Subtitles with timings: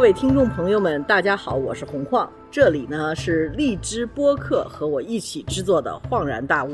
[0.00, 6.70] 各位听众朋友们，大家好，我是洪晃，这里呢是荔枝播客和我一起制作的《恍然大悟》。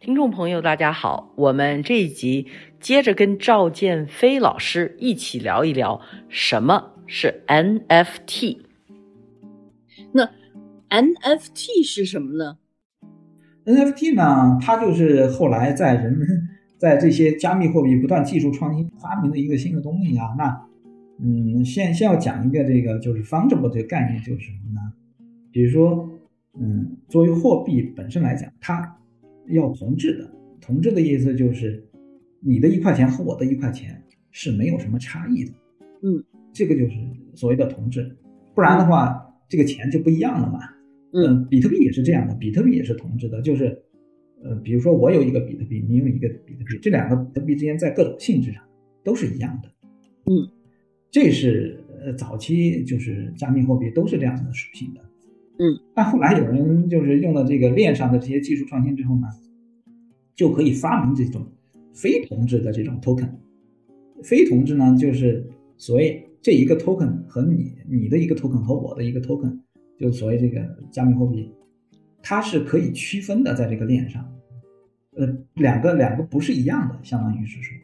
[0.00, 2.48] 听众朋友，大家好，我们这一集
[2.80, 8.62] 接着跟赵建飞老师一起聊一聊什么是 NFT。
[10.12, 10.28] 那
[10.88, 12.58] NFT 是什么呢
[13.66, 16.26] ？NFT 呢，它就是后来在人们
[16.80, 20.34] 在这些加密货币不断技术创新发明的一个新的东西啊。
[20.38, 20.66] 那
[21.18, 24.80] 嗯，先先要讲一个这个就是 fungible 这个概念就是什么呢？
[25.52, 26.08] 比如说，
[26.58, 28.96] 嗯，作为货币本身来讲，它
[29.48, 31.86] 要同质的，同质的意思就是
[32.40, 35.52] 你的一块钱和我的一块钱是没有什么差异的。
[36.02, 36.94] 嗯，这个就是
[37.34, 38.16] 所谓的同质，
[38.54, 39.26] 不然的话。
[39.50, 40.60] 这个钱就不一样了嘛，
[41.12, 43.82] 嗯，比特币也是这样的，比特币也是同质的，就是，
[44.42, 48.62] 呃，比如说我有一个比特币，你有一个比特币，这两个比特币之间在各种性质上
[49.04, 49.68] 都是一样的，
[50.26, 50.48] 嗯，
[51.10, 55.00] 这是呃早期就是加密货币都是这样的属性的，
[55.58, 59.28] 嗯，但后来有人就是用了这个链上的这些技术创新之后呢，
[60.34, 61.46] 就可以发明这种
[61.92, 63.30] 非同质的这种 token，
[64.22, 65.46] 非同质呢就是
[65.76, 66.26] 所谓。
[66.42, 69.58] 这一个 token 和你你的一个 token 和我的一个 token，
[69.98, 70.58] 就所谓这个
[70.90, 71.52] 加密货币，
[72.22, 74.24] 它是可以区分的，在这个链上，
[75.16, 77.76] 呃，两个两个不是一样的，相当于是说，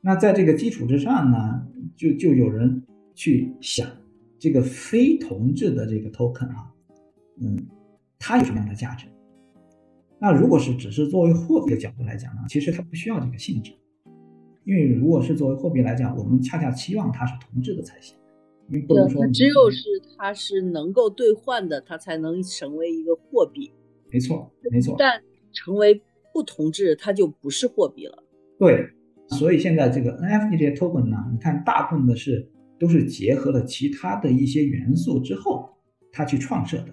[0.00, 2.82] 那在这个基础之上呢，就就有人
[3.14, 3.88] 去想
[4.38, 6.72] 这个非同质的这个 token 啊，
[7.40, 7.56] 嗯，
[8.18, 9.06] 它有什么样的价值？
[10.18, 13.72] 那如果是只是作为货币的角度来讲呢，其实它不需要这个性质。
[14.64, 18.16] 因为如果是作为货币来讲，我们恰恰期望它是同质的才行，
[18.86, 19.84] 不能说只有是
[20.16, 23.72] 它是能够兑换的，它才能成为一个货币。
[24.10, 24.94] 没错，没错。
[24.98, 25.22] 但
[25.52, 28.22] 成为不同质，它就不是货币了。
[28.58, 28.88] 对，
[29.28, 35.68] 所以现在这个 NFT 这些 token 呢，你看大部分的是都是结合了其他的一些元素之后，
[36.12, 36.86] 它去创设的。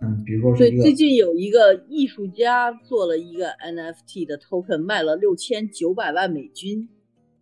[0.00, 6.88] 嗯，比如说对，最近有一个艺术家做了一个 NFT 的 token，卖了六千九百万美金。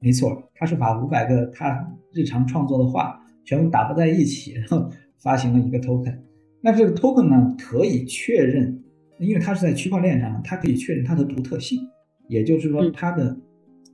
[0.01, 6.19] 没错，他是把五百个他日常创作的画全部打包在一起， 然后发行了一个 token。
[6.61, 8.83] 那这个 token 呢，可以确认，
[9.19, 11.81] 因为它是在区块链上，它可以确认它的独特性，
[12.29, 13.37] 也就是说，它的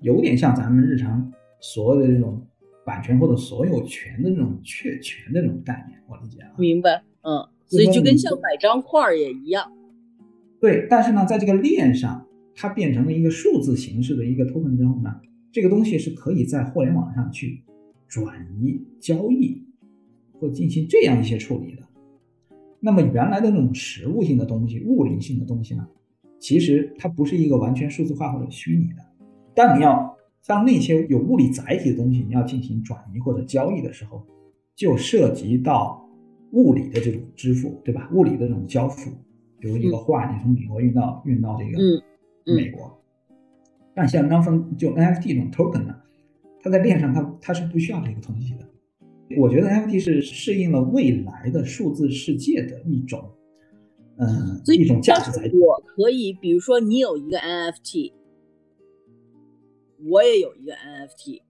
[0.01, 2.47] 有点像咱们日常所谓的这种
[2.85, 6.51] 版权或者所有权的这种确权的这种概念，我理解啊。
[6.59, 7.49] 明白，嗯。
[7.71, 9.71] 所以就跟像买张画也一样，
[10.59, 10.87] 对。
[10.89, 15.15] 但是呢，在这个链上，它变成了一个数字形式的一个 token 之后呢，
[15.53, 17.63] 这个东西是可以在互联网上去
[18.09, 19.63] 转移、交易
[20.33, 21.83] 或进行这样一些处理的。
[22.81, 25.87] 那么原来的那种实物性的东西、物理性的东西呢，
[26.41, 29.05] 其实它不是一个完全数字化或者虚拟的。
[29.55, 34.27] 但你要像那些有物理载体的东西，你要进行转移或者交易的时候，
[34.75, 36.05] 就涉及到。
[36.53, 38.09] 物理的这种支付，对吧？
[38.11, 39.11] 物理的这种交付，
[39.59, 41.79] 比如一个画，你从美国运到运到这个
[42.57, 42.99] 美国，
[43.95, 45.95] 但像 non fun 就 NFT 这种 token 呢，
[46.69, 48.69] 它在链上它它是不需要这个东西的。
[49.39, 53.31] 我觉得 NFT 是适应了未来的数字世界的一种，
[54.19, 55.57] 嗯，一种价值载体。
[55.59, 58.13] 我可以，比如说你有一个 NFT，
[60.11, 61.41] 我也有一个 NFT，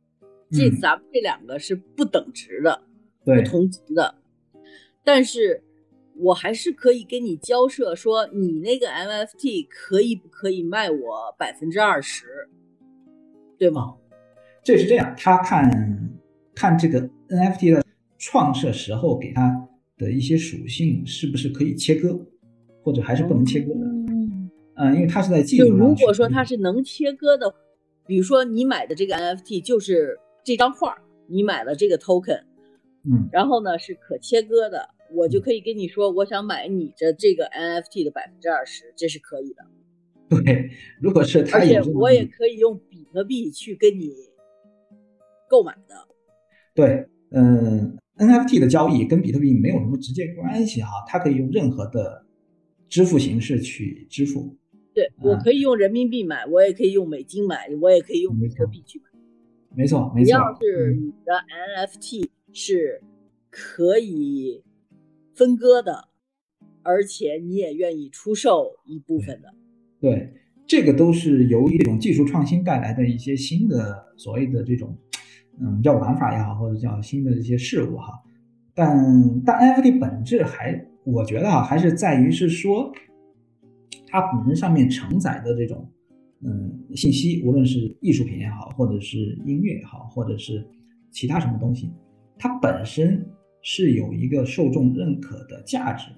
[0.53, 2.83] 这咱们这两个是不等值的，
[3.25, 4.15] 不同级的。
[5.05, 5.63] 但是，
[6.17, 12.49] 我还是可以跟你交涉，说你那个 NFT 可以不可以卖我百分之二十，
[13.57, 13.97] 对吗？
[14.69, 16.21] 这是这样，他看
[16.55, 17.83] 看这个 NFT 的
[18.19, 22.21] 创设时候给它的一些属性是不是可以切割，
[22.83, 23.81] 或者还是不能切割的。
[24.77, 25.73] 嗯，因为它是在技术上。
[25.73, 27.55] 就如果说它是能切割的，
[28.07, 30.99] 比如说你买的这个 NFT 就是这张画，
[31.29, 32.43] 你买了这个 token，
[33.11, 34.91] 嗯，然后呢是可切割的。
[35.15, 39.65] 我就可以跟你说，我想买你的这个 NFT 的百分之二十，这是可以的。
[40.45, 40.69] 对，
[41.01, 44.13] 如果是他，而且我也可以用比特币去跟你
[45.49, 45.95] 购买的。
[46.75, 52.27] 对，嗯，NFT 的交易跟比特币没有什么直接关系哈，它可以用任何的
[52.89, 54.57] 支付形式去支付。
[54.95, 59.05] 对，我可以用人民币买，我也可以用美金买，我也可以用比特币去买。
[59.75, 60.27] 没错，没错。
[60.27, 61.33] 只要是你的
[61.87, 63.03] NFT 是
[63.51, 64.63] 可以。
[65.35, 66.09] 分割的，
[66.83, 69.55] 而且你也愿意出售一部分的，
[70.01, 70.33] 对，
[70.67, 74.99] 这个都是由一种技术创新带来的一些新的所谓的这种，
[75.61, 78.13] 嗯，叫玩法也好，或者叫新的一些事物哈。
[78.75, 82.93] 但但 NFT 本质还，我觉得啊，还是在于是说，
[84.07, 85.91] 它本身上面承载的这种
[86.45, 90.65] 嗯信息，无论是艺术品也好，或者是音乐也好，或者是
[91.11, 91.93] 其他什么东西，
[92.39, 93.27] 它本身
[93.63, 96.13] 是有一个受众认可的价值，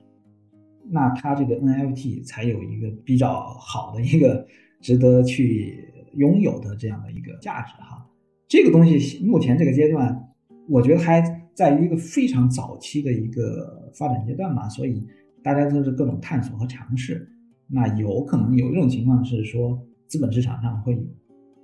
[0.91, 4.47] 那它这个 NFT 才有一个比较好的一个
[4.83, 8.07] 值得去拥有的这样的一个价值哈。
[8.51, 10.29] 这个东西目前这个阶段，
[10.69, 11.23] 我觉得还
[11.55, 15.07] 在于一个非常早期的一个发展阶段嘛，所以
[15.41, 17.31] 大家都是各种探索和尝试。
[17.69, 20.95] 那有可能有一种情况是说，资本市场上会，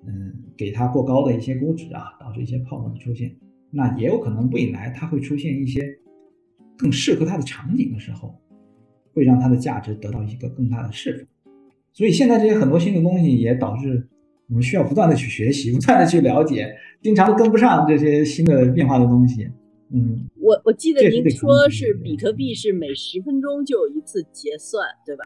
[0.07, 3.35] 嗯，给它过高的一些估值啊，导致一些泡沫的出现。
[3.73, 5.81] 那也有可能未来它会出现一些
[6.79, 8.33] 更适合它的场景的时候，
[9.13, 11.53] 会让它的价值得到一个更大的释放。
[11.93, 14.09] 所以现在这些很多新的东西也导致。
[14.49, 16.73] 我们需要不断的去学习，不断的去了解，
[17.03, 19.51] 经常跟不上这些新的变化的东西。
[19.91, 25.25] 嗯，我我记得您说是比特币是每十分钟就有一次结算，对吧？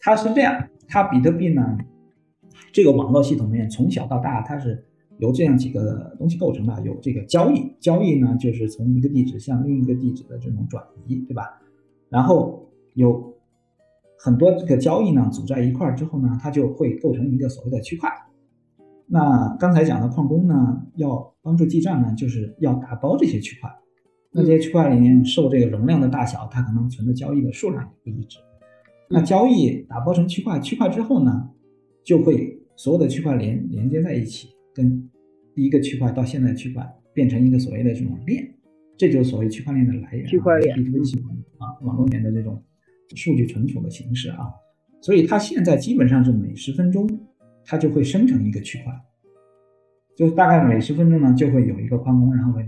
[0.00, 1.78] 它是这样，它比特币呢，
[2.72, 4.82] 这个网络系统里面从小到大它是
[5.18, 11.60] 由这样几个东西构成的，有这个交易，交易呢就是从一个地址向另一个地址的这种转移，对吧？
[12.08, 13.29] 然后有。
[14.22, 18.10] 很多这个交易呢组在一块儿之后呢，它就会构成一个所谓的区块。
[19.06, 23.70] 那刚才讲的矿工呢，要帮助记账呢，就是要打包这些区块。
[24.30, 28.38] 那这些区块里面受这个容量的大小，它可能存的交易的数量也不一致。
[29.08, 31.48] 那交易打包成区块，区块之后呢，
[32.04, 35.10] 就会所有的区块连连接在一起，跟
[35.54, 38.54] 第一个区块到现在区块变成一个所谓的这种链，
[38.98, 40.26] 这就是所谓区块链的来源。
[40.26, 42.62] 区块链，B2B 系统啊，网络里面的这种。
[43.16, 44.52] 数据存储的形式啊，
[45.00, 47.08] 所以它现在基本上是每十分钟，
[47.64, 48.92] 它就会生成一个区块，
[50.16, 52.64] 就大概每十分钟呢就会有一个矿工，然后会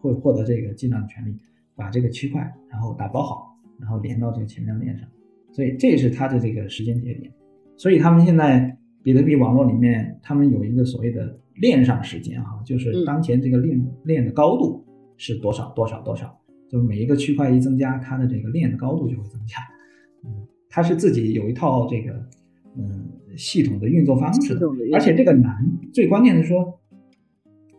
[0.00, 1.36] 会获得这个计算权利，
[1.76, 2.40] 把这个区块
[2.70, 5.08] 然后打包好，然后连到这个前面的链上，
[5.52, 7.32] 所以这是它的这个时间节点。
[7.76, 14.84] 所以他们现在比特币网络里面，他们有一个所谓的链上时间啊，就是当前这个链链的高度
[15.16, 16.38] 是多少多少多少，
[16.70, 19.56] 就是每一个区块一增加，它的这个链的高度就会增加。
[20.24, 22.12] 嗯，它是自己有一套这个
[22.76, 24.58] 嗯系统的运作方式，
[24.92, 26.80] 而且这个难，最关键的说，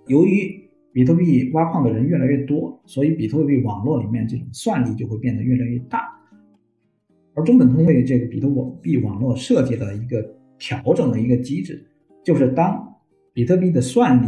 [0.07, 0.61] 由于
[0.91, 6.09] 比特币挖矿的人越来越多，所以比特币网络里面这种算力就会变得越来越大。
[7.35, 8.47] 而中本聪为这个比特
[8.81, 10.23] 币网络设计了一个
[10.59, 11.83] 调整的一个机制，
[12.23, 12.95] 就是当
[13.33, 14.27] 比特币的算力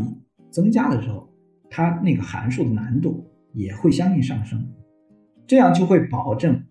[0.50, 1.30] 增加的时候，
[1.70, 3.24] 它那个函数的难度
[3.54, 4.68] 也会相应上升，
[5.46, 6.64] 这样就会保证。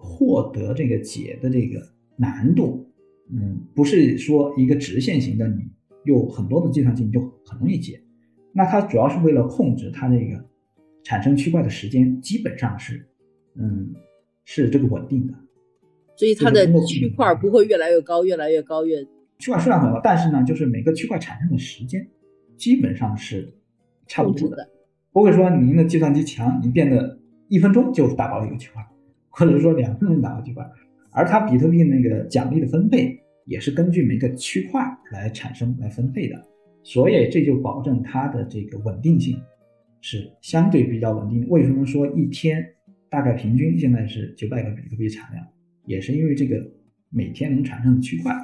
[0.00, 1.80] 获得这个解的这个
[2.16, 2.88] 难度，
[3.30, 5.64] 嗯，不是说一个直线型的，你
[6.04, 8.00] 有很多的计算机你就很容易解。
[8.52, 10.44] 那它主要是为了控制它这个
[11.02, 13.06] 产生区块的时间，基本上是，
[13.54, 13.92] 嗯，
[14.44, 15.34] 是这个稳定的。
[16.16, 19.04] 所以它的区块不会越来越高，越来越高越
[19.38, 22.08] 区块数量很高，但是呢，就是每个区块产生的时间
[22.56, 23.52] 基本上是
[24.06, 24.70] 差不多的，
[25.12, 28.82] 不会说您的计算机强，你变得一分钟就打包一个区块。
[29.36, 30.64] 或者说两分钟打个区块，
[31.10, 36.42] 而它比特币那个奖励的分配也是根据每个区块来产生来分配的，
[36.82, 39.38] 所以这就保证它的这个稳定性
[40.00, 41.46] 是相对比较稳定。
[41.48, 42.64] 为什么说一天
[43.10, 45.46] 大概平均现在是九百个比特币产量，
[45.84, 46.66] 也是因为这个
[47.10, 48.34] 每天能产生的区块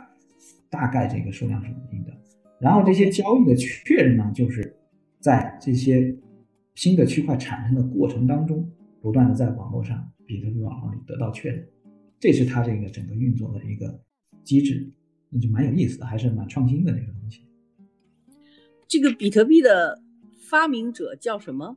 [0.68, 2.12] 大概这个数量是稳定的。
[2.60, 4.76] 然后这些交易的确认呢，就是
[5.20, 6.14] 在这些
[6.74, 10.06] 新的区块产生的过程当中，不断的在网络上。
[10.32, 11.68] 比特币网络里得到确认，
[12.18, 14.00] 这是它这个整个运作的一个
[14.42, 14.90] 机制，
[15.28, 17.42] 那就蛮有意思的，还是蛮创新的这个东西。
[18.88, 20.00] 这个比特币的
[20.48, 21.76] 发明者叫什么？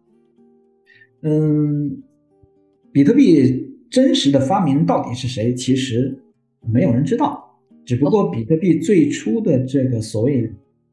[1.22, 2.02] 嗯，
[2.94, 5.54] 比特币真实的发明到底是谁？
[5.54, 6.18] 其实
[6.62, 10.50] 没有人知道，只不过比特币最初的这个所谓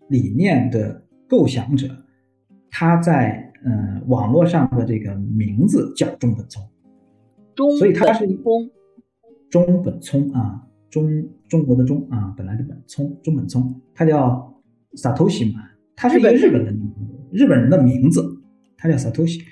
[0.08, 1.88] 理念的构想者，
[2.70, 6.44] 他在嗯网络上的这个名字叫中本
[7.56, 7.76] 聪。
[7.78, 8.70] 所以他是中
[9.50, 14.62] 中本聪啊，中中国的中啊，本来的本聪中本聪，他叫
[14.94, 15.60] Satoshi 嘛，
[15.94, 16.80] 他是一个日本人
[17.30, 18.22] 日本人的名字，
[18.76, 19.42] 他叫 Satoshi，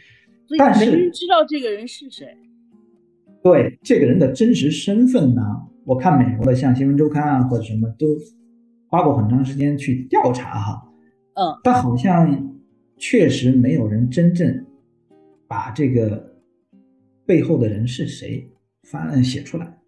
[0.58, 2.26] 但是没人知道这个人是谁。
[3.42, 5.42] 对这个人的真实身份呢，
[5.84, 8.06] 我看美国的像新闻周刊啊或者什么都
[8.88, 10.92] 花过很长时间去调查哈，
[11.34, 12.56] 嗯，但好像
[12.96, 14.66] 确实没有人真正
[15.46, 16.29] 把这个。
[17.30, 18.44] 背后的人是谁？
[18.82, 19.78] 发案写出来。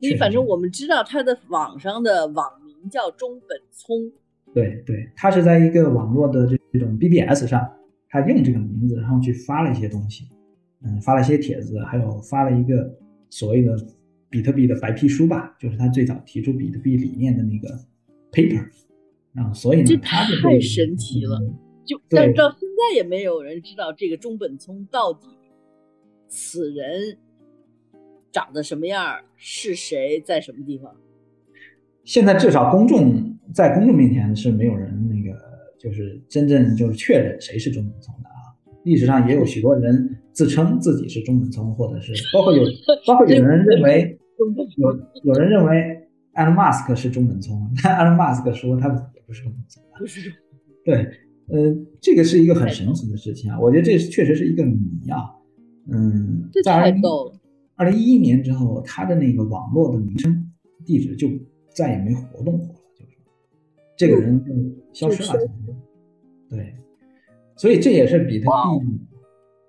[0.00, 4.12] 因为反正我们知道他的网上的网名叫中本聪。
[4.52, 7.66] 对对，他是在一个网络的这这种 BBS 上，
[8.10, 10.28] 他用这个名字，然后去发了一些东西，
[10.84, 12.94] 嗯，发了一些帖子，还有发了一个
[13.30, 13.74] 所谓的
[14.28, 17.74] 比特币的白皮书吧，就是他最早提出比特币理念的那个
[18.30, 18.62] paper
[19.36, 21.40] 啊，所以呢，这太神奇了。
[21.86, 25.26] 就但到现在也没有人知道这个中本聪到底
[26.30, 27.18] 此人
[28.32, 30.96] 长得什么样，是谁，在什么地方。
[32.04, 35.38] 现在至少公众在公众面前是没有人那个，
[35.78, 38.56] 就是真正就是确认谁是中本聪的啊。
[38.84, 42.62] 历史上也有许多人自称自己是中本聪，或者是包括有
[43.06, 44.18] 包括有人认为
[44.78, 46.06] 有有人认为。
[46.34, 49.82] 埃隆·马斯克是中本聪，但埃隆·马斯克说他也不是中本聪。
[49.98, 50.32] 不是。
[50.84, 50.94] 对，
[51.48, 55.18] 呃，这个是一个很神奇的事情啊，我觉得这确实是一个谜啊。
[55.86, 57.00] 嗯，在二零
[57.76, 60.50] 二零一一年之后，他的那个网络的名称
[60.84, 61.28] 地址就
[61.74, 63.12] 再也没活动过了，就是
[63.96, 64.52] 这个人就
[64.92, 65.40] 消失了。
[66.48, 66.74] 对，
[67.56, 68.98] 所以这也是比特币，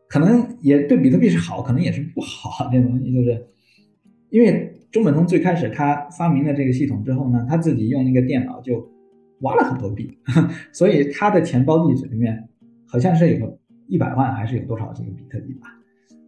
[0.08, 2.70] 可能也对比特币是好，可能也是不好。
[2.72, 3.48] 这东西就是
[4.30, 4.70] 因为。
[4.92, 8.86] 中本聪最开始他发明了这个系统之后呢，他自己用那个电脑就
[9.40, 10.20] 挖了很多币，
[10.74, 12.50] 所以他的钱包地址里面
[12.86, 15.70] 好像是有个一百万还是有多少这个比特币吧。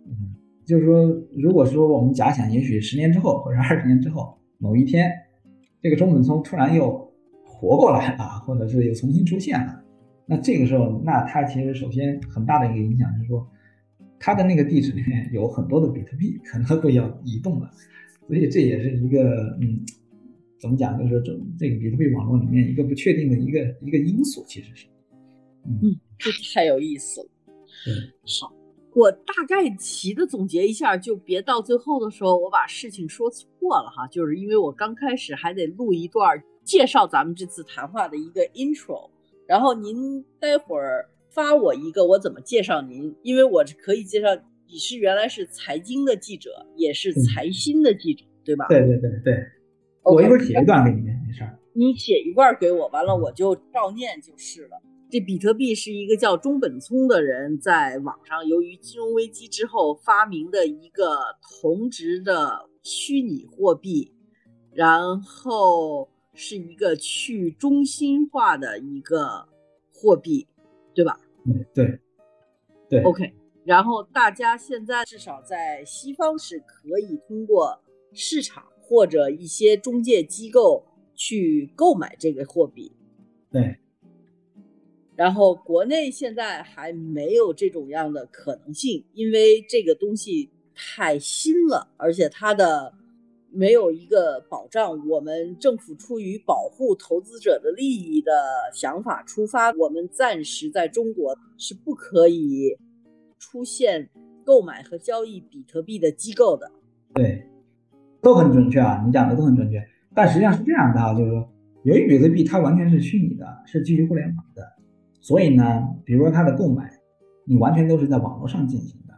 [0.05, 1.05] 嗯，就是说，
[1.35, 5.11] 如果说我们假想，也许十年之后或者二十年之后某一天，
[5.81, 7.11] 这个中本聪突然又
[7.43, 9.83] 活过来了，或者是又重新出现了，
[10.25, 13.47] 那这个时候，那他其实首先很大的一个影响就是说，
[14.19, 17.69] 他的那个地址里面有很多的比特币可能会要移动了。
[18.25, 19.79] 所以这也是一个，嗯，
[20.57, 20.97] 怎么讲？
[20.97, 24.87] 就是这这个比特币网络里面一个不确定的一个一个因素，其实是，
[25.65, 27.27] 嗯，这太有意思了。
[27.85, 27.91] 嗯，
[28.41, 28.53] 好，
[28.95, 33.47] 我大概齐的总结一下，就别到最后的时候我把事情说错
[33.81, 34.07] 了哈。
[34.07, 39.09] 就是因为我刚开始还得录一段介绍咱们这次谈话的一个 intro，
[39.47, 44.27] 然后您待会儿发我一个我怎么介绍您，因为我是可以介绍。
[44.65, 48.65] 你是原来是财经的记者，也是财新的记者，对吧？
[48.69, 49.37] 对对对对，
[50.01, 51.59] 我一会儿写一段给你，没事儿。
[51.73, 54.81] 你写一段给我，完了我就照念就是了。
[55.13, 64.11] 这比特币是一个叫中本聪的人在网上，由于金融危机之后发明的一个同值的虚拟货币，
[64.71, 69.47] 然后是一个去中心化的一个
[69.93, 70.47] 货币，
[70.95, 71.19] 对吧？
[71.45, 71.99] 嗯，对，
[72.89, 73.03] 对。
[73.03, 73.31] OK。
[73.65, 77.79] 然后大家现在至少在西方是可以通过
[78.13, 82.91] 市场或者一些中介机构去购买这个货币。
[83.51, 83.77] 对。
[85.15, 92.93] 然后国内现在还没有这种样的可能性，因为这个东西太新了，而且它的
[93.51, 95.07] 没有一个保障。
[95.07, 98.31] 我们政府出于保护投资者的利益的
[98.73, 102.77] 想法出发，我们暂时在中国是不可以。
[103.39, 104.09] 出现
[104.45, 106.71] 购买和交易比特币的机构的，
[107.13, 107.45] 对，
[108.21, 109.83] 都很准确啊，你讲的都很准确。
[110.15, 111.53] 但实际上是这样的啊，就是说，
[111.83, 114.63] 由于比特币它完全是虚拟的，是基于互联网的，
[115.23, 116.87] 所以呢，比如说它的购买，
[117.47, 119.15] 你完全都是在网络上进行的。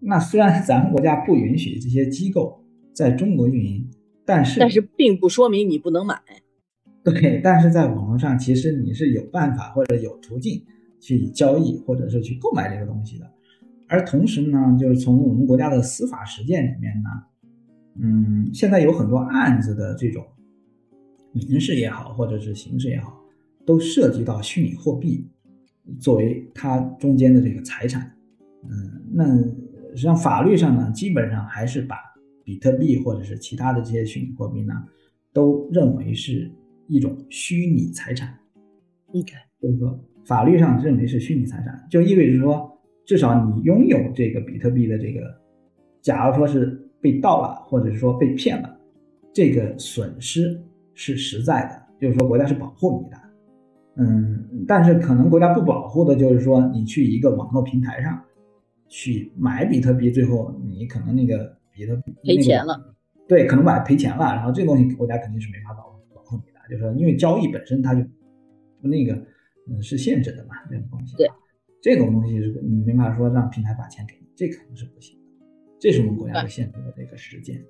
[0.00, 2.60] 那虽然咱们国家不允许这些机构
[2.92, 3.88] 在中国运营，
[4.24, 6.20] 但是但是并不说明你不能买。
[7.04, 10.64] 对，但是在网络上其实你是有办法或者有途径。
[11.02, 13.24] 去交易或者是去购买这个东西的，
[13.88, 17.08] 而同时呢，就是从我们国家的司法实践里面呢，
[18.02, 20.22] 嗯，现在有很多案子的这种
[21.32, 23.18] 民事也好，或者是刑事也好，
[23.64, 25.26] 都涉及到虚拟货币
[25.98, 28.10] 作为它中间的这个财产。
[28.64, 29.24] 嗯，那
[29.90, 31.96] 实际上法律上呢，基本上还是把
[32.44, 34.74] 比特币或者是其他的这些虚拟货币呢，
[35.32, 36.50] 都认为是
[36.86, 38.38] 一种虚拟财产。
[39.08, 39.98] OK，就是说。
[40.26, 45.20] 法律上认为是虚拟财产，就意味着说，至少你拥有这个比特币的这个，
[46.02, 48.78] 假如说是被盗了，或者是说被骗了，
[49.32, 50.62] 这个损失
[50.94, 53.16] 是实在的，就是说国家是保护你的。
[53.96, 58.22] 嗯，但是可能国家不保护的，就是说你去一个网络平台上
[58.88, 62.94] 去买比特币，最后你可能那个比特币赔钱了，
[63.28, 68.02] 对，可能买赔钱了，然后这东西国家肯定是没法保保护你的，就是说因为交易本身它就
[68.80, 69.26] 那个。
[69.68, 71.14] 嗯，是限制的嘛，这种东西。
[71.16, 71.28] 对，
[71.80, 75.46] 这种东西是你没法说让平台把钱给你，这肯定是不行的。
[75.78, 77.62] 这是我们国家的限制的这个时间。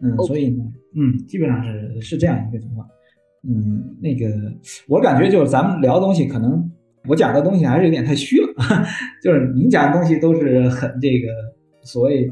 [0.00, 0.62] 嗯，所以呢，
[0.94, 2.86] 嗯，基本上是是这样一个情况。
[3.42, 4.26] 嗯，那个
[4.88, 6.70] 我感觉就是咱们聊的东西，可能
[7.08, 8.54] 我讲的东西还是有点太虚了。
[9.22, 11.28] 就是您讲的东西都是很这个
[11.82, 12.30] 所谓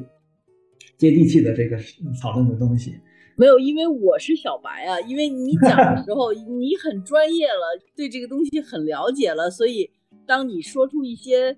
[0.97, 1.79] 接地气的这个
[2.21, 2.95] 讨论的东西。
[3.37, 5.01] 没有，因为我是小白啊。
[5.03, 9.89] 因为你讲的时候， 你很专业了，对这个东西很了解了，所以
[10.27, 11.57] 当你说出一些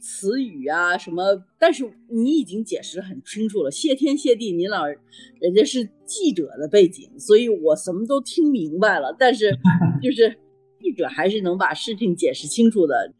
[0.00, 3.70] 词语啊什么，但是你已经解释很清楚了。
[3.70, 9.14] 谢天谢地，您老人家是记者的背景，所以我什么都听明白了。
[9.18, 9.50] 但是
[10.02, 10.34] 就是
[10.80, 13.12] 记者还是能把事情解释清楚的。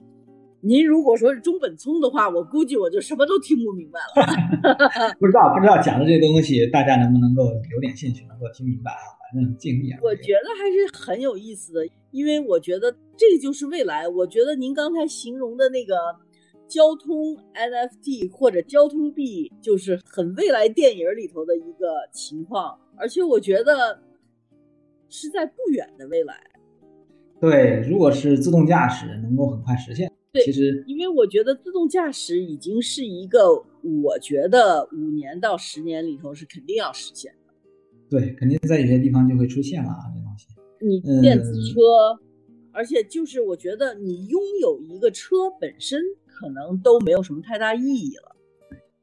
[0.62, 5.14] 您如果说是中本聪的话，我估计我就什么都听不明白了。
[5.18, 9.04] 不知道不知道讲的这东西，大家能不能够有点兴趣，能够听明白啊？
[9.32, 9.98] 反正尽力啊。
[10.02, 14.06] 我觉得还是很有意思的，因为我觉得这个就是未来。
[14.06, 15.94] 我觉得您刚才形容的那个
[16.70, 24.00] 交通 NFT 或者交通币，就是很未来电影里头的一个情况，而且我觉得
[25.08, 26.34] 是在不远的未来。
[27.40, 30.10] 对，如果是自动驾驶，能够很快实现。
[30.32, 33.52] 对，其实因为我觉得自动驾驶已经是一个，
[34.04, 37.52] 我觉得五年到十年里头是肯定要实现的。
[38.08, 40.46] 对，肯定在有些地方就会出现了啊，这东西。
[40.80, 41.80] 你电子车，
[42.72, 46.00] 而且就是我觉得你拥有一个车本身
[46.40, 48.34] 可能都没有什么太大意义了。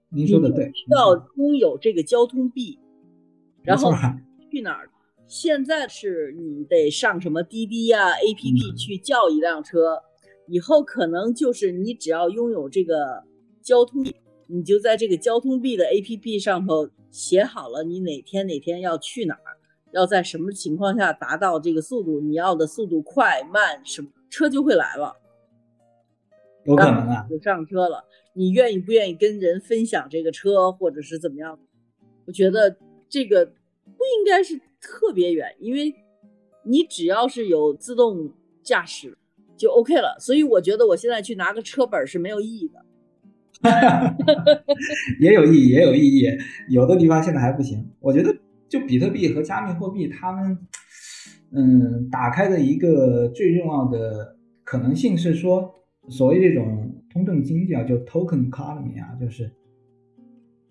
[0.10, 2.79] 您说的对，要拥有这个交通币，
[3.62, 3.91] 然后
[4.50, 4.89] 去哪儿？
[5.27, 10.01] 现在是你得上什么滴滴呀 APP 去叫一辆车。
[10.48, 13.22] 以后可能就是你只要拥有这个
[13.62, 14.15] 交通币，
[14.48, 19.60] 你就在这个交通币的 APP 上头写好了，你哪天哪天要去哪儿，
[19.91, 25.13] 要在什么情况下达到这个速度，你要的速度快慢什么，车就会来了。
[26.67, 28.03] 有可能啊，就上车了。
[28.36, 31.57] 你愿意不愿意跟人分享这个车，或者是怎么样？
[32.27, 32.77] 我觉得
[33.09, 35.95] 这个不应该是特别远，因为
[36.63, 38.31] 你只要是有自动
[38.62, 39.17] 驾驶。
[39.59, 42.86] 就 OK 了，所以我觉得我现在去拿个车本是没有意义的。
[45.19, 46.27] 也有意义，也有意义。
[46.69, 47.89] 有的地方现在还不行。
[48.00, 48.38] 我觉得，
[48.69, 50.55] 就比特币和加密货币，他们
[51.51, 55.74] 嗯打开的一个最重要的可能性是说，
[56.07, 59.51] 所谓这种通证经济啊，就 token economy 啊，就是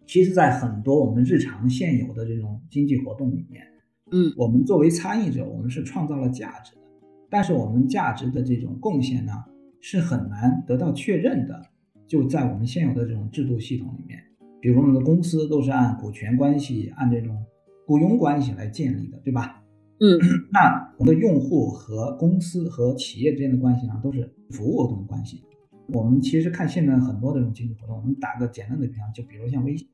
[0.06, 3.66] 其实，在很多我们日常现有的这种经济活动里面，
[4.12, 6.82] 嗯，我们作为参与者，我们是创造了价值的。
[7.28, 9.32] 但是我们价值的这种贡献呢，
[9.80, 11.60] 是很难得到确认的。
[12.06, 14.22] 就在我们现有的这种制度系统里面，
[14.60, 17.44] 比如我们的公司都是按股权关系、按这种
[17.84, 19.60] 雇佣关系来建立的，对吧？
[20.00, 20.18] 嗯，
[20.52, 25.42] 那我们的用户和公司和企业之间的关系呢，都是服务动的关系。
[25.88, 29.88] 我们其实看现在很多这种经济活动，我们打个简单的比方，就比如像微信，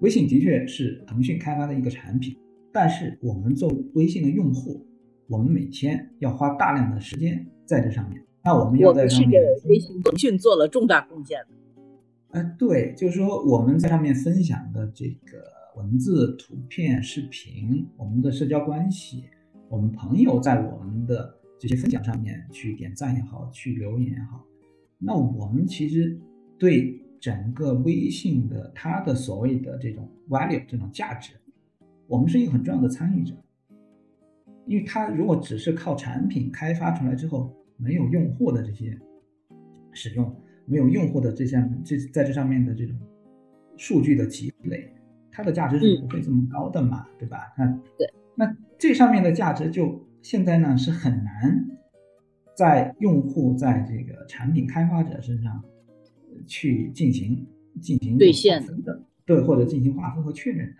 [0.00, 2.36] 微信的确是腾讯开发的一个产品，
[2.72, 4.86] 但是我们做微信的用户。
[5.26, 9.42] 我们每天要花大量的时间在这上面，那我们要在上面。
[9.66, 12.38] 微信、腾讯做了重大贡献的。
[12.38, 15.38] 哎，对，就是说我们在上面分享的这个
[15.76, 19.24] 文字、图片、视频，我们的社交关系，
[19.68, 24.44] 我们朋友在我们的这些分享上面去点赞也好，去留言也好，
[24.98, 26.16] 那我们其实
[26.58, 31.32] 对整个微信的它的所谓的这种 value 这种价值，
[32.06, 33.34] 我们是一个很重要的参与者。
[34.66, 38.96] 因为它如果只是靠产品开发出来之后，没有用户的这些
[39.92, 40.34] 使用，
[40.66, 42.96] 没有用户的这项这在这上面的这种
[43.76, 44.90] 数据的积累，
[45.34, 47.52] 它的价值是不会这么高的嘛，对吧？
[47.58, 47.66] 那
[47.98, 51.66] 对，那这上面的价值就现在呢是很难
[52.56, 55.62] 在用户在这个产品开发者身上
[56.46, 57.44] 去进行
[57.80, 60.76] 进行兑现的，对，或者进行划分和确认的，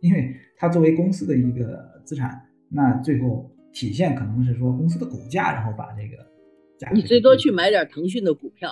[0.00, 2.40] 因为它作为公司的一个资产。
[2.68, 6.24] 那最后体现可能是说公司的股价，然后把这个
[6.78, 8.70] 价，你最多去买点腾讯的股票，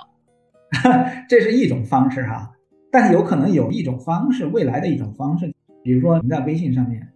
[1.29, 2.57] 这是一种方式哈。
[2.93, 5.51] 但是有可能有一种方式，未来的一种方式，
[5.83, 7.09] 比如说您在微信上面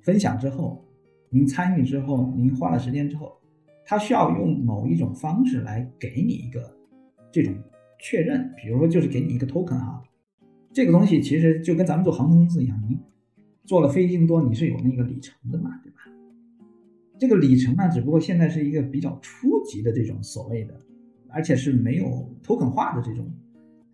[0.00, 0.82] 分享之后，
[1.28, 3.30] 您参与之后，您花了时间之后，
[3.84, 6.62] 他需要用某一种方式来给你一个
[7.30, 7.54] 这种
[8.00, 10.02] 确认，比如说就是给你一个 token 哈。
[10.72, 12.98] 这个东西其实就跟咱们做航空公司一样，您
[13.66, 15.98] 做了飞机多，你是有那个里程的嘛，对吧？
[17.18, 20.74] 这个里程呢，只不过现在是一个比较初级的这种所谓的，
[21.28, 23.30] 而且是没有 token 化的这种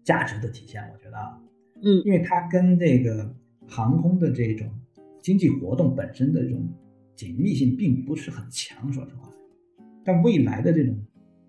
[0.09, 0.83] 价值的体现。
[0.95, 1.39] 我觉得啊，
[1.83, 3.31] 嗯，因为它跟这个
[3.67, 4.67] 航空的这种
[5.21, 6.67] 经济活动本身的这种
[7.15, 9.31] 紧密性并不是很强，说实话。
[10.03, 10.97] 但未来的这种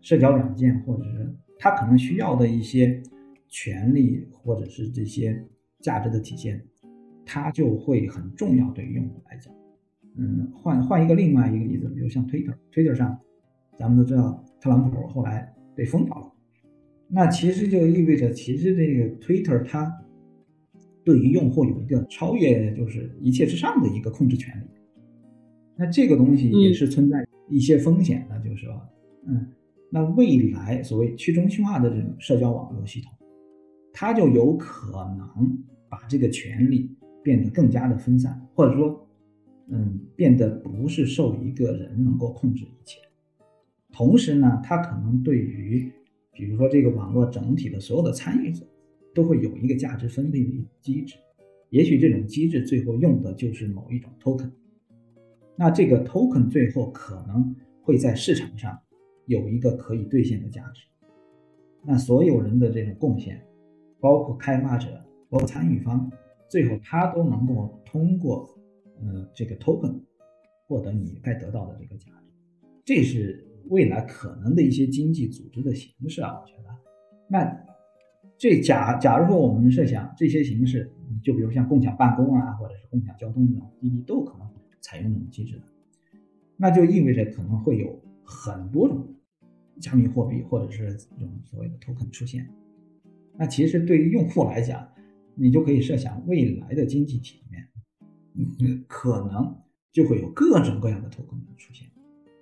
[0.02, 3.02] 社交软件，或者是它可能需要的一些
[3.48, 5.41] 权利，或者是这些
[5.80, 6.62] 价值的体现，
[7.26, 9.54] 它就会很重要，对于用户来讲。
[10.17, 13.17] 嗯，换换一个另外一个例子，比如像 Twitter，Twitter 上，
[13.78, 16.30] 咱们都知道特朗普后来被封掉了，
[17.12, 19.91] 那其实就意味着，其实这个 Twitter 它
[21.04, 24.65] 对于用户有一个超越就是一切之上的一个控制权利。
[25.76, 28.82] 那这个东西也是存在一些风险的，就是说，
[29.26, 29.48] 嗯，
[29.89, 33.12] 那未来所谓去中心化的这种社交网络系统，
[33.91, 35.58] 它就有可能
[35.89, 39.08] 把这个权利变得更加的分散，或者说，
[39.72, 43.00] 嗯，变得不是受一个人能够控制一切。
[43.91, 45.91] 同时呢，它可能对于，
[46.31, 48.65] 比如说这个网络整体的所有的参与者，
[49.13, 51.15] 都会有一个价值分配的机制。
[51.69, 54.51] 也许这种机制最后用的就是某一种 token。
[55.55, 58.79] 那这个 token 最后可能会在市场上。
[59.25, 60.81] 有一个可以兑现的价值，
[61.83, 63.39] 那所有人的这种贡献，
[63.99, 66.11] 包括开发者，包括参与方，
[66.47, 68.49] 最后他都能够通过，
[68.99, 69.99] 呃，这个 token
[70.65, 72.33] 获得你该得到的这个价值，
[72.83, 76.69] 这是未来可能的一些经济组织的形式啊，我觉得。
[77.28, 77.65] 那
[78.38, 80.91] 这假假如说我们设想这些形式，
[81.24, 84.48] 就比如像共享办公啊，或者是共享交通这种滴滴都有可能
[84.82, 85.63] 采用这种机制的，
[86.58, 89.15] 那就意味着可能会有很多种。
[89.82, 92.45] 加密货币或者是这种所谓的 token 出现，
[93.38, 94.86] 那其实对于用户来讲，
[95.36, 97.39] 你就可以设想未来的经济体
[98.36, 99.58] 里面，可能
[99.93, 101.88] 就会有各种各样的 token 出现。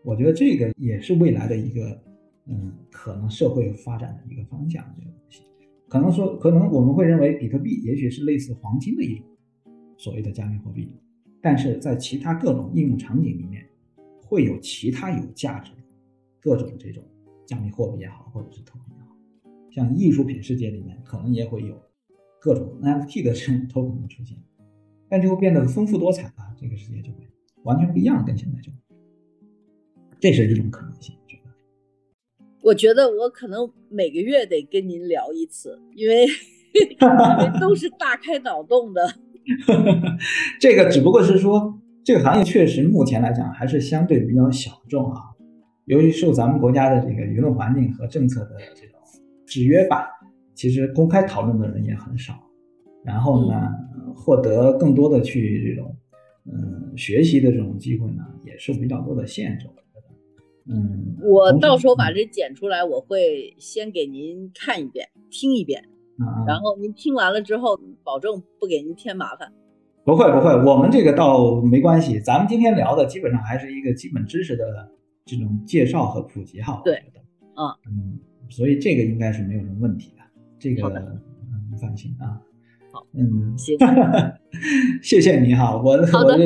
[0.08, 2.02] 我觉得这个也是未来的一个，
[2.46, 4.82] 嗯，可能社会发展的一个方向。
[4.98, 5.42] 这个东西，
[5.90, 9.26] 可能说，可能我们会认为比特币也许是类似黄金的一种
[9.98, 10.90] 所谓的加密货币，
[11.42, 13.68] 但是在其他各种应用场景里面，
[14.24, 15.84] 会有其他有价值的
[16.40, 17.04] 各种这种。
[17.46, 19.14] 加密货币也好，或者是 token 也好，
[19.72, 21.78] 像艺术品世界里面可能也会有
[22.40, 24.38] 各种 NFT 的这种 token 的出现，
[25.10, 26.56] 但就会变得丰富多彩了。
[26.58, 27.20] 这个世界就会
[27.64, 28.72] 完全不一样，跟现在就，
[30.20, 31.16] 这是一种可能性。
[32.64, 36.82] 我觉得，我觉得我可能每个月得跟您聊一次，因为因
[37.54, 39.02] 为都是大开脑洞的。
[40.60, 45.22] 这个只不过是说，这个行业确实目前来讲还是相对比较小众啊。
[45.86, 49.00] 由于受咱们国家的这个舆论环境和政策的这种
[49.46, 50.10] 制约吧，
[50.54, 52.34] 其实公开讨论的人也很少。
[53.06, 53.70] 然后呢，
[54.14, 55.96] 获得更多的去这种
[56.46, 59.68] 嗯学习的这种机会呢，也受比较多的限制。
[60.70, 65.84] 嗯，我到时候把这剪出来，我会先给您看一遍、听一遍，
[66.48, 69.52] 然后您听完了之后，保证不给您添麻烦。
[70.04, 72.20] 不会不会，我们这个倒没关系。
[72.20, 74.92] 咱们今天聊的基本上还是一个基本知识的。
[75.30, 77.04] 这种介绍和普及哈，对，
[77.58, 80.24] 嗯嗯，所以这个应该是没有什么问题的，
[80.58, 82.40] 这个嗯放心啊。
[82.94, 83.86] 好，嗯，谢谢，
[85.04, 86.38] 谢谢你哈，我好的，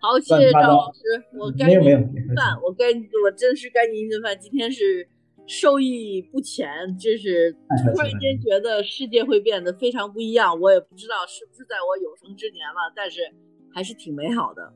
[0.00, 1.00] 好，谢谢赵老师，
[1.38, 1.98] 我该没有
[2.34, 5.06] 饭，我该我真是该您一顿饭，今天是
[5.46, 6.66] 受益不浅，
[6.98, 7.52] 真是
[7.92, 13.20] 突然间觉得世界会变得非常不一样，我也不知道是不是在我有生之年了，但是
[13.74, 14.72] 还是挺美好的。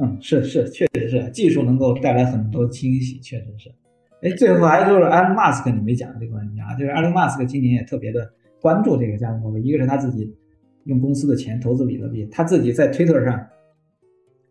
[0.00, 3.70] 嗯，是是，确实是技术能够带来很多惊喜，确实是。
[4.22, 6.74] 哎，最后还就是埃隆·马斯克，你没讲这个问题啊？
[6.78, 8.26] 就是埃隆·马斯克今年也特别的
[8.62, 10.34] 关注这个加密货币，一个是他自己
[10.84, 13.46] 用公司的钱投资比特币，他自己在推特上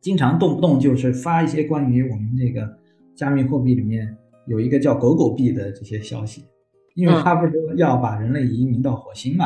[0.05, 2.77] 经常动不动就是发一些关于我们这个
[3.15, 4.15] 加密货币里面
[4.45, 6.45] 有一个叫“狗狗币”的这些消息，
[6.93, 9.45] 因为他不是要把人类移民到火星嘛？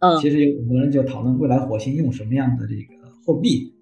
[0.00, 3.72] 嗯，其实有很多人就讨论未来火星用什么样的这个货币。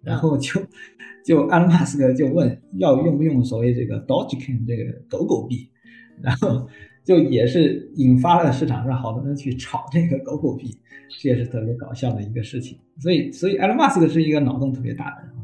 [0.00, 0.60] 然后就
[1.26, 5.68] 就埃隆马斯克就问要用不用所谓这个 Dogecoin 这个狗狗币，
[6.22, 6.68] 然后
[7.02, 10.70] 就也是引发了市场上好多人去炒这个狗狗币，
[11.20, 12.78] 这也是特别搞笑的一个事情。
[13.00, 15.34] 所以所以埃隆马斯克是一个脑洞特别大的人。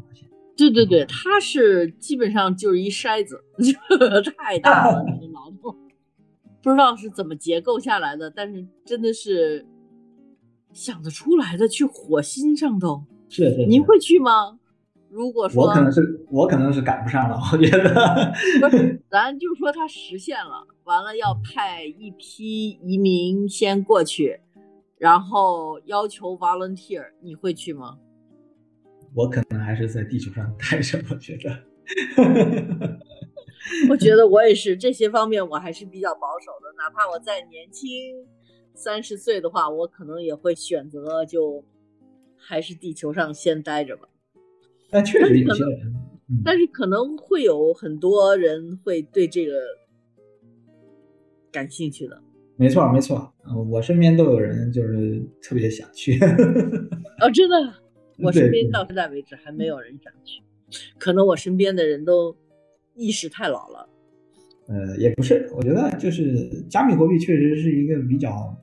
[0.68, 3.40] 对对对，他是基本上就是一筛子，
[4.36, 5.74] 太大了那个脑洞，
[6.62, 9.64] 不知道是怎么结构下来的，但是真的是
[10.72, 13.04] 想得出来的，去火星上头。
[13.28, 14.58] 是是，您会去吗？
[15.08, 24.40] 如果说我可能是我可能是赶不上了，我觉得不是，咱就说它实现了，完了要派一批移民先过去，
[24.98, 27.98] 然后要求 volunteer，你会去吗？
[29.14, 32.98] 我可能还是在地球上 待着，我觉得。
[33.88, 37.88] 我觉得我也是这些方面我还是比较保守的，哪怕我再年轻
[38.74, 41.64] 三十岁的话，我可能也会选择就。
[42.42, 44.08] 还是地球上先待着吧。
[44.88, 45.94] 但确实有些人，
[46.42, 49.52] 但是可能会有很多人会对这个
[51.52, 52.18] 感兴趣的。
[52.56, 53.30] 没错，没错，
[53.70, 56.18] 我身边都有人就是特别想去。
[57.20, 57.74] 哦，真的，
[58.22, 60.42] 我身边到现在为止还没有人想去。
[60.98, 62.36] 可能我身边的人都
[62.94, 63.88] 意识太老了。
[64.68, 68.56] 呃，也不是，我觉得就是加密货币确实是一个比较，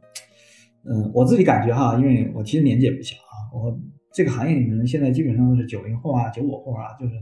[0.85, 3.35] 嗯，我自己感觉哈，因为我其实年纪也不小啊。
[3.53, 3.77] 我
[4.13, 7.13] 这个行业里面现在基本上都是九零后啊、九五后啊，就是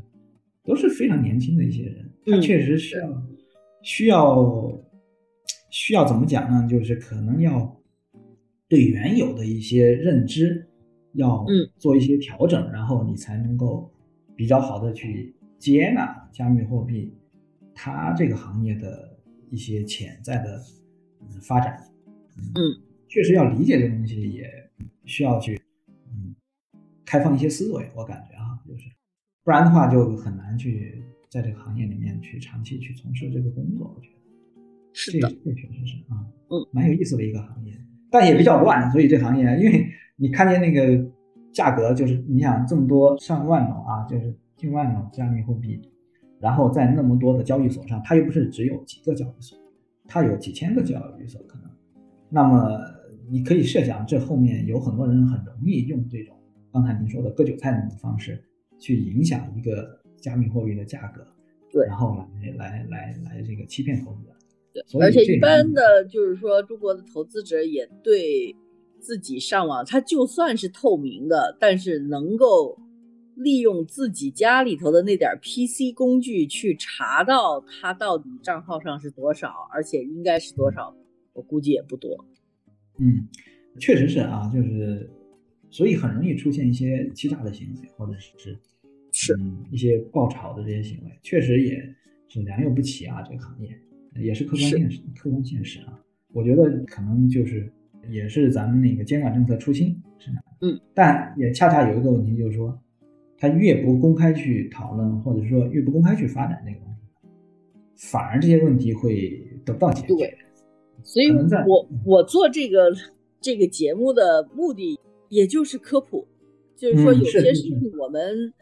[0.64, 3.24] 都是非常年轻的一些人，他确实需要
[3.82, 4.84] 需要
[5.72, 6.68] 需要怎么讲呢？
[6.70, 7.82] 就是可能要
[8.68, 10.65] 对原有的一些认知
[11.16, 11.46] 要
[11.78, 13.92] 做一些调整，然后你才能够
[14.36, 17.14] 比较好的去接纳加密货币
[17.74, 19.18] 它这个行业的
[19.50, 20.62] 一些潜在的
[21.42, 21.78] 发展。
[22.38, 22.62] 嗯，
[23.08, 24.50] 确实要理解这个东西，也
[25.06, 25.60] 需要去
[26.08, 26.36] 嗯
[27.04, 27.90] 开放一些思维。
[27.96, 28.84] 我感觉啊，就是
[29.44, 31.04] 不然的话就很难去。
[31.28, 34.16] 在这个行业里面去长期去从事这个工作，我觉得
[34.94, 37.78] 是的，这确实是啊，嗯，蛮有意思的一个行业，
[38.10, 38.90] 但也比较乱。
[38.90, 41.06] 所以这行业，因为你看见那个
[41.52, 45.82] 价格，就是你想这么多上万种啊，就是近万种加密货币，
[46.40, 49.58] 然后在那么多的交易所上，它又不是只有几个交易所，
[50.08, 51.70] 它有几千个交易所可能。
[52.30, 52.80] 那么
[53.30, 56.36] 你可以设想，这后面有很多人很容易用这种
[56.72, 58.44] 刚才您说的割韭菜的方式
[58.80, 60.00] 去影响一个。
[60.22, 61.24] 加密货币的价格，
[61.72, 62.26] 对，然后来
[62.58, 64.32] 来来来这个欺骗投资者，
[64.74, 68.56] 对，而且一般的就是说，中国的投资者也对
[69.00, 72.78] 自己上网，它就算是透明的，但是能够
[73.36, 80.96] 利用自己家里头的那点 PC 工具去查到他到底账号上是多少，而且应该是多少，
[81.34, 82.26] 我估计也不多。
[83.00, 83.28] 嗯，
[83.80, 85.10] 确实是啊，就是
[85.70, 88.60] 所以很容易出现一些欺诈的行为，或者是。
[89.18, 89.34] 是
[89.72, 91.82] 一些爆炒的这些行为，确实也
[92.28, 93.22] 是良莠不齐啊。
[93.22, 93.70] 这个行业
[94.22, 95.98] 也是客观现实，客观现实啊。
[96.34, 97.72] 我觉得可能就是
[98.10, 102.78] 也是咱们那个监管政策初心是的，嗯，但也恰恰有一个问题，就是说，
[103.38, 110.16] 他越不公开去讨论，或者说越不公开去发展这个东西，反而这些问题会得不到解决。
[110.16, 110.38] 对，
[111.04, 111.28] 所以
[111.68, 112.92] 我我做这个
[113.42, 116.28] 这个节目的目的，也就是科普，
[116.76, 118.54] 就是说有些事情我们。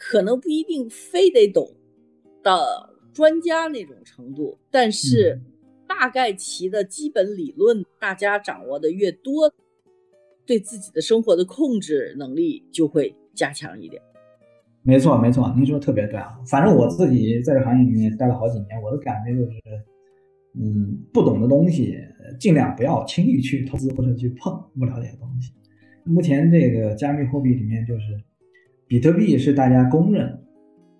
[0.00, 1.68] 可能不一定非得懂
[2.40, 5.40] 到专家那种程度，但是
[5.88, 9.52] 大概其的基本理论，大家掌握的越多，
[10.46, 14.00] 对自己的生活的控制能力就会加强一点。
[14.82, 16.38] 没错，没错，您说的特别对啊。
[16.46, 19.60] 反正我自己在这行业里面待了好几年，我的感觉就是，
[20.54, 21.98] 嗯，不懂的东西
[22.38, 25.52] 尽量不要轻易去投资或者去碰不了解的东西。
[26.04, 28.02] 目前这个加密货币里面就是。
[28.90, 30.42] 比特币是大家公认，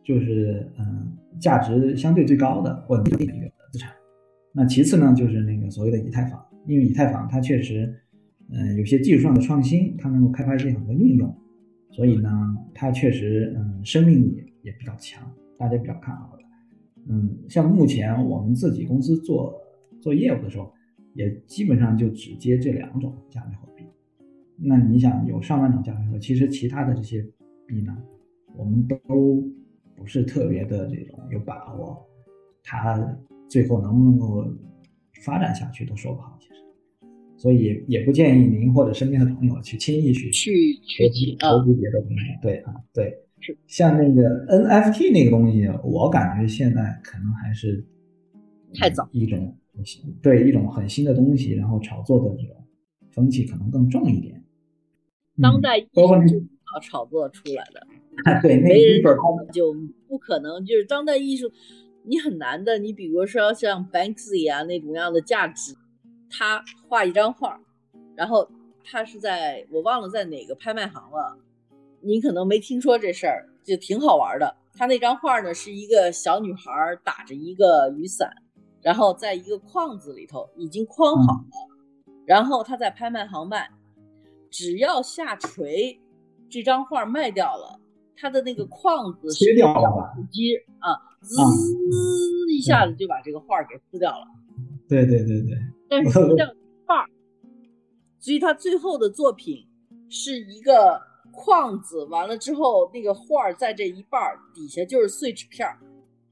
[0.05, 3.47] 就是嗯价值相对最高的稳定的一个。
[4.52, 7.94] 那其次呢，就是那个所谓的以太坊，因为以太坊它确实
[8.50, 11.34] 嗯有些技术上的创新，它能够开发一些很多应用，
[11.90, 12.30] 所以呢
[12.74, 16.42] 它确实嗯生命力也比较强，大家比较看好的。
[17.08, 19.54] 嗯，像目前我们自己公司做
[20.00, 20.72] 做业务的时候，
[21.14, 23.84] 也基本上就只接这两种加密货币。
[24.56, 27.24] 那你想有上万种加密货币，其实其他的这些。
[27.70, 27.94] 币呢，
[28.56, 28.96] 我们都
[29.94, 32.02] 不是特别的这种有把握，
[32.62, 32.96] 它
[33.48, 34.44] 最后能不能够
[35.24, 36.54] 发展下去都说不好，其实，
[37.37, 42.24] 所以也也不建议您或者身边的朋友去轻易去去去投资别的东西。
[42.42, 47.84] 对啊，对，是像那个 NFT 那个东西，我感觉现在可能还是
[48.74, 49.56] 太早，一种
[50.22, 52.56] 对一种很新的东西，然后炒作的这种
[53.11, 54.44] 风气可能更重一点。
[55.40, 56.46] 当代艺术。
[56.82, 57.80] 炒作出来的，
[58.42, 59.02] 对，没人
[59.50, 59.74] 就
[60.06, 60.62] 不可能。
[60.66, 61.50] 就是当代艺术，
[62.04, 62.78] 你很难的。
[62.78, 65.76] 你比如说像 Banksy 啊那种样的价值，
[66.30, 67.61] 他画一张画，
[68.14, 68.48] 然后
[68.84, 71.38] 他是在我忘了在哪个拍卖行了，
[72.00, 74.56] 你可能没听说这事儿，就挺好玩的。
[74.74, 76.70] 他那张画呢是一个小女孩
[77.04, 78.30] 打着一个雨伞，
[78.82, 81.50] 然后在一个框子里头已经框好了，
[82.26, 83.68] 然后他在拍卖行卖，
[84.50, 86.00] 只要下垂。
[86.50, 87.78] 这张画卖掉了，
[88.20, 91.35] 它的那个框子切掉了，机啊，滋
[92.52, 94.26] 一下子就把这个画给撕掉了。
[94.88, 95.57] 对对对对。
[95.88, 97.07] 但是这画，
[98.18, 99.66] 所以他最后的作品
[100.09, 101.00] 是一个
[101.33, 104.20] 框子，完了之后那个画在这一半
[104.54, 105.78] 底下就是碎纸片儿。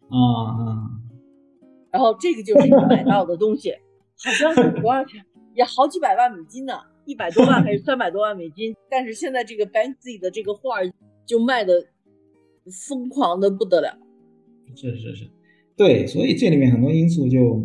[0.09, 0.19] 啊
[0.51, 0.91] 啊。
[1.93, 3.73] 然后这个就是你买到的东西，
[4.23, 5.25] 好像是多少钱？
[5.55, 6.75] 也好几百万美金呢。
[7.07, 8.75] 一百多万还是三百多万美金？
[8.91, 10.83] 但是现在这个 Banksy 的这个画
[11.27, 11.75] 就卖的
[12.89, 13.99] 疯狂的不得了。
[14.75, 15.31] 是是是，
[15.77, 17.63] 对，所以这里面很多因素就，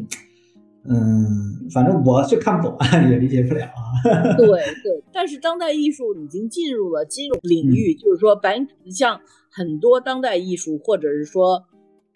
[0.86, 2.78] 嗯，反正我是看不懂，
[3.10, 4.36] 也理解不了啊。
[4.36, 11.64] 对对，但是当代艺术已经进入了金融领域，就是说，Bank 像很多当代艺术，或者是说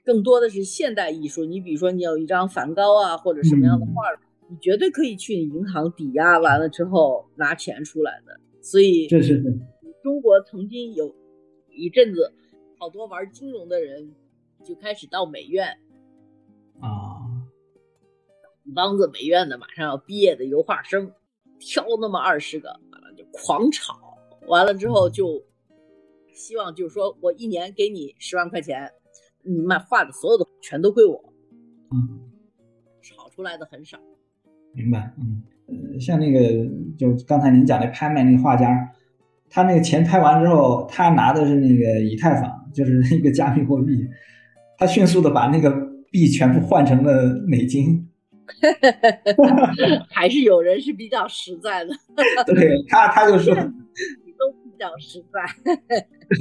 [0.04, 3.94] 更多的是现代艺术，你比如说你有一张梵高啊，或者什么样的画。
[4.48, 8.40] 你绝对可以去银行抵押，完了之后拿钱出来的。
[8.62, 9.60] 所以，是是是。
[10.04, 11.16] 中国曾经有
[11.76, 12.34] 一阵子，
[12.80, 14.14] 好多玩金融的人
[14.64, 15.78] 就开始到美院
[16.80, 17.22] 啊，
[18.74, 21.12] 帮子美院的马上要毕业的油画生，
[21.60, 25.44] 挑那么二十个，完了就狂炒，完了之后就
[26.34, 28.92] 希望就是说我一年给你十万块钱，
[29.44, 31.34] 你卖画的所有的全都归我。
[31.92, 32.32] 嗯，
[33.02, 34.00] 炒出来的很少。
[34.74, 36.40] 明白，嗯，呃，像那个
[36.98, 38.68] 就刚才您讲的拍卖那个画家，
[39.50, 44.06] 他那个钱拍完之后，他拿的是那个以太坊，就是一个加密货币，
[44.78, 45.72] 他迅速的把那个
[46.12, 48.08] 币全部换成了美金。
[50.10, 51.92] 还是有人是比较实在的。
[52.46, 53.56] 对他，他就说
[54.38, 55.42] 都比较实在。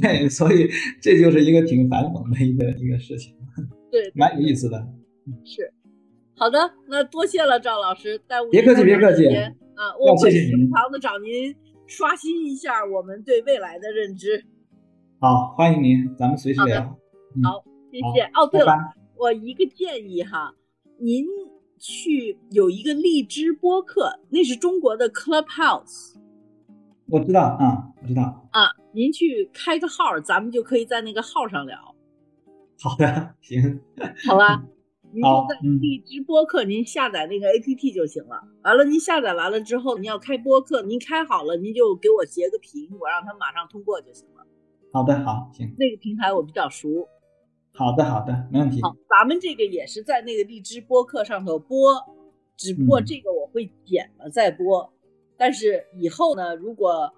[0.03, 0.69] 对，所以
[1.01, 3.35] 这就是一个挺反讽的一个一个事情。
[3.91, 4.87] 对，蛮有意思的。
[5.45, 5.73] 是。
[6.37, 9.95] 好的，那多谢了赵老师耽误别客气，别客气啊！
[10.01, 11.55] 我会经常的找您
[11.87, 14.45] 刷新一下我们对未来的认知。
[15.21, 16.83] 好，欢迎您，咱们随时聊。
[16.83, 18.23] 好，谢谢。
[18.35, 18.75] 哦，对了，
[19.17, 20.55] 我一个建议哈，
[20.99, 21.25] 您
[21.79, 26.15] 去有一个荔枝播客，那是中国的 Clubhouse。
[27.09, 31.95] 我知道啊，我知道啊，您去开个号，咱们就可以在那个号上聊。
[32.81, 33.81] 好的，行，
[34.27, 34.65] 好吧。
[35.15, 38.43] 您就在荔枝播客，您下载那个 APP 就行了。
[38.65, 44.45] 完了，您下载完了之后，您要开播客，您开好了，您就给我截个屏，我让他马上通过就行了。
[44.93, 45.73] 好的，好，行。
[45.79, 47.09] 那个平台我比较熟。
[47.73, 48.83] 好的，好的，没问题。
[48.83, 51.95] 好，咱们这个也是在那个荔枝播客上头播，
[52.57, 54.93] 只不过这个我会剪了再播。
[55.37, 57.13] 但是以后呢，如果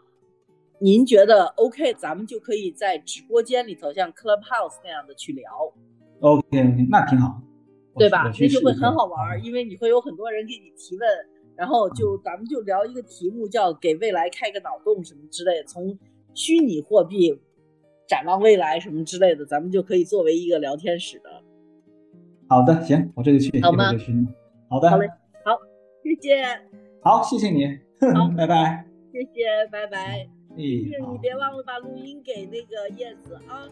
[0.81, 5.51] 您觉得 OK，咱们就可以在直播间里头像 Clubhouse 那样的去聊。
[6.21, 7.41] OK，OK，那挺好。
[7.99, 8.25] 对吧？
[8.25, 11.09] 那就会很好玩，因为你会有很多人给你提问，
[11.57, 15.99] 然后就咱们就聊一个题目，叫给未来开个脑洞什么之类的，从
[16.35, 17.39] 虚拟货币
[18.07, 21.31] 展望未来什么之类的，咱们就可以作为一个聊天室的。
[22.49, 23.87] 好的，行，我这就去，好吗？
[24.69, 25.09] 好的，好嘞，
[25.45, 25.59] 好，
[26.03, 26.45] 谢谢。
[27.03, 27.67] 好，谢谢你。
[28.15, 28.87] 好， 拜拜。
[29.13, 30.29] 谢谢，拜拜。
[30.57, 33.69] 谢谢你别忘了把录音给那个叶子啊。